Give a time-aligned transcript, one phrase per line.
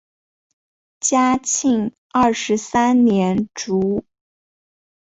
[0.99, 4.03] 嘉庆二十三年卒。